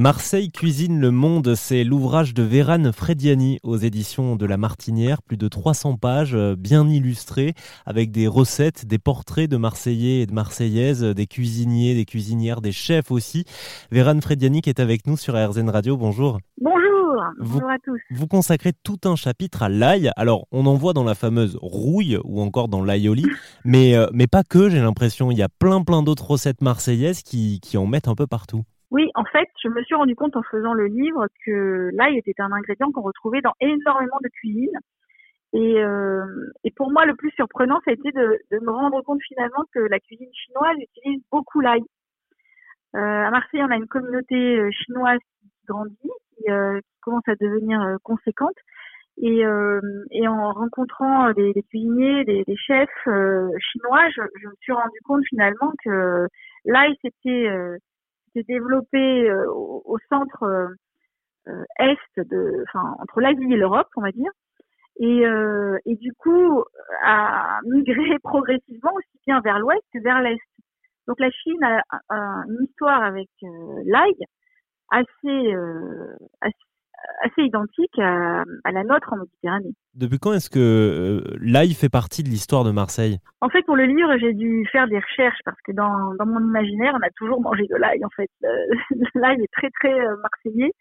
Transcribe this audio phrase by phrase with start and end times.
[0.00, 5.36] Marseille cuisine le monde, c'est l'ouvrage de Vérane Frediani aux éditions de La Martinière, plus
[5.36, 7.52] de 300 pages euh, bien illustrées
[7.84, 12.72] avec des recettes, des portraits de Marseillais et de Marseillaises, des cuisiniers, des cuisinières, des
[12.72, 13.44] chefs aussi.
[13.90, 16.38] Vérane Frediani qui est avec nous sur RZN Radio, bonjour.
[16.58, 18.00] Bonjour, bonjour à tous.
[18.10, 20.10] Vous consacrez tout un chapitre à l'ail.
[20.16, 23.26] Alors, on en voit dans la fameuse rouille ou encore dans l'aioli,
[23.66, 25.30] mais, euh, mais pas que, j'ai l'impression.
[25.30, 28.64] Il y a plein plein d'autres recettes marseillaises qui, qui en mettent un peu partout.
[28.90, 32.40] Oui, en fait, je me suis rendu compte en faisant le livre que l'ail était
[32.40, 34.78] un ingrédient qu'on retrouvait dans énormément de cuisines.
[35.52, 36.24] Et, euh,
[36.64, 39.64] et pour moi, le plus surprenant, ça a été de, de, me rendre compte finalement
[39.74, 41.82] que la cuisine chinoise utilise beaucoup l'ail.
[42.96, 45.96] Euh, à Marseille, on a une communauté euh, chinoise qui grandit,
[46.36, 48.56] qui, euh, qui commence à devenir euh, conséquente.
[49.22, 49.80] Et, euh,
[50.12, 54.98] et, en rencontrant des, des cuisiniers, des, des chefs chinois, je, je, me suis rendu
[55.04, 56.26] compte finalement que
[56.64, 57.48] l'ail, c'était
[58.32, 60.68] s'est développé euh, au, centre euh,
[61.48, 64.30] euh, est de, entre l'Asie et l'Europe, on va dire,
[64.98, 65.22] et,
[65.86, 66.62] et du coup
[67.02, 70.38] a migré progressivement aussi bien vers l'ouest que vers l'est.
[71.06, 73.30] Donc la Chine a, une histoire avec
[73.86, 74.14] l'ail
[74.90, 75.54] assez,
[76.42, 76.69] assez
[77.22, 79.74] assez identique à, à, la nôtre en Méditerranée.
[79.94, 83.18] Depuis quand est-ce que euh, l'ail fait partie de l'histoire de Marseille?
[83.40, 86.40] En fait, pour le livre, j'ai dû faire des recherches parce que dans, dans mon
[86.40, 88.04] imaginaire, on a toujours mangé de l'ail.
[88.04, 88.30] En fait,
[89.14, 90.72] l'ail est très très euh, marseillais.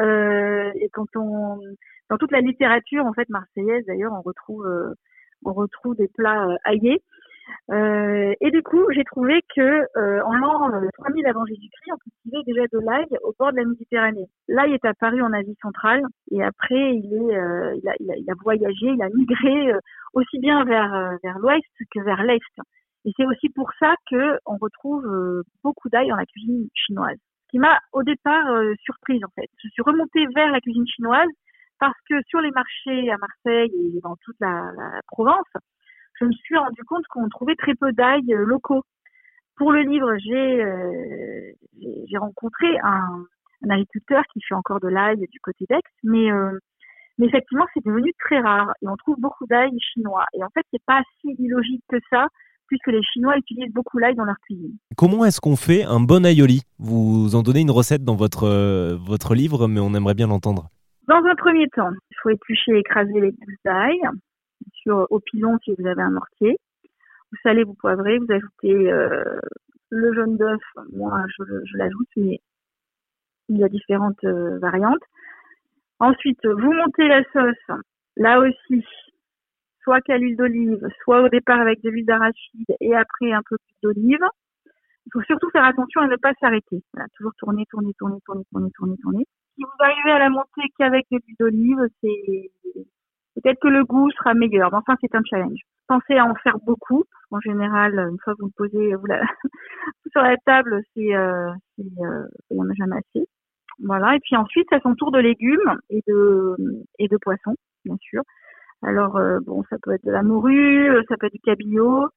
[0.00, 1.58] Euh, et quand on,
[2.10, 4.94] dans toute la littérature en fait marseillaise, d'ailleurs, on retrouve euh,
[5.44, 7.02] on retrouve des plats euh, aillés.
[7.70, 12.42] Euh, et du coup, j'ai trouvé que euh, en l'an 3000 avant Jésus-Christ, on cultivait
[12.46, 14.26] déjà de l'ail au bord de la Méditerranée.
[14.48, 18.16] L'ail est apparu en Asie centrale et après, il est, euh, il, a, il, a,
[18.16, 19.78] il, a, voyagé, il a migré euh,
[20.12, 22.40] aussi bien vers euh, vers l'ouest que vers l'est.
[23.06, 25.06] Et c'est aussi pour ça que on retrouve
[25.62, 27.18] beaucoup d'ail dans la cuisine chinoise.
[27.18, 28.46] Ce qui m'a au départ
[28.82, 29.48] surprise en fait.
[29.62, 31.28] Je suis remontée vers la cuisine chinoise
[31.78, 35.44] parce que sur les marchés à Marseille et dans toute la, la Provence,
[36.20, 38.82] je me suis rendu compte qu'on trouvait très peu d'ail euh, locaux.
[39.56, 43.24] Pour le livre, j'ai euh, j'ai rencontré un,
[43.64, 46.58] un, agriculteur qui fait encore de l'ail du côté d'Aix, mais euh,
[47.18, 50.24] mais effectivement, c'est devenu très rare et on trouve beaucoup d'ail chinois.
[50.34, 52.26] Et en fait, c'est pas si illogique que ça,
[52.66, 54.76] puisque les Chinois utilisent beaucoup l'ail dans leur cuisine.
[54.96, 56.62] Comment est-ce qu'on fait un bon aioli?
[56.78, 60.70] Vous en donnez une recette dans votre votre livre, mais on aimerait bien l'entendre.
[61.06, 64.00] Dans un premier temps, il faut éplucher et écraser les pousses d'ail
[64.72, 66.58] sur au pilon si vous avez un mortier.
[67.30, 69.40] Vous salez, vous poivrez, vous ajoutez euh,
[69.90, 70.62] le jaune d'œuf.
[70.92, 72.40] Moi, je, l'ajoute, mais
[73.48, 75.02] il y a différentes euh, variantes.
[75.98, 77.78] Ensuite, vous montez la sauce.
[78.16, 78.84] Là aussi,
[79.82, 83.56] soit qu'à l'huile d'olive, soit au départ avec de l'huile d'arachide et après un peu
[83.82, 84.24] d'olive.
[85.06, 86.82] Il faut surtout faire attention à ne pas s'arrêter.
[87.16, 89.26] Toujours tourner, tourner, tourner, tourner, tourner, tourner, tourner.
[89.54, 92.50] Si vous arrivez à la monter qu'avec de l'huile d'olive, c'est
[93.44, 94.70] Peut-être que le goût sera meilleur.
[94.72, 95.60] Mais enfin, c'est un challenge.
[95.86, 97.04] Pensez à en faire beaucoup.
[97.30, 99.20] En général, une fois que vous le posez vous la...
[100.12, 103.28] sur la table, c'est, euh, euh, il n'y en a jamais assez.
[103.84, 104.16] Voilà.
[104.16, 106.56] Et puis ensuite, à son tour de légumes et de
[106.98, 108.22] et poissons, bien sûr.
[108.82, 112.08] Alors euh, bon, ça peut être de la morue, ça peut être du cabillaud.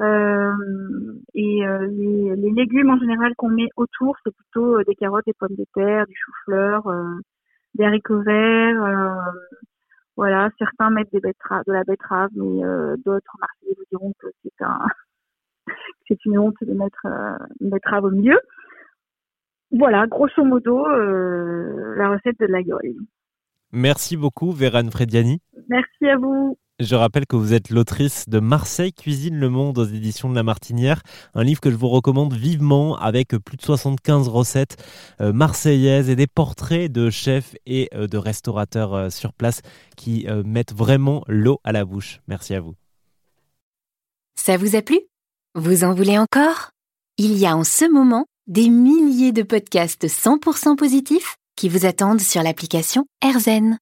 [0.00, 5.54] Et les, les, légumes en général qu'on met autour, c'est plutôt des carottes, des pommes
[5.56, 6.82] de terre, du chou-fleur,
[7.74, 9.32] des haricots verts,
[10.16, 14.26] voilà, certains mettent des betteraves, de la betterave, mais euh, d'autres Marseillais vous diront que
[14.42, 14.86] c'est un,
[16.08, 18.38] c'est une honte de mettre euh, une betterave au milieu.
[19.70, 22.94] Voilà, grosso modo, euh, la recette de l'aïeul.
[23.72, 25.40] Merci beaucoup, Vérane Frediani.
[25.68, 26.58] Merci à vous.
[26.80, 30.42] Je rappelle que vous êtes l'autrice de Marseille cuisine le monde aux éditions de La
[30.42, 31.02] Martinière,
[31.34, 34.76] un livre que je vous recommande vivement avec plus de 75 recettes
[35.20, 39.60] euh, marseillaises et des portraits de chefs et euh, de restaurateurs euh, sur place
[39.96, 42.20] qui mettent vraiment l'eau à la bouche.
[42.26, 42.74] Merci à vous.
[44.36, 44.98] Ça vous a plu?
[45.54, 46.70] Vous en voulez encore?
[47.18, 52.20] Il y a en ce moment des milliers de podcasts 100% positifs qui vous attendent
[52.20, 53.78] sur l'application AirZen.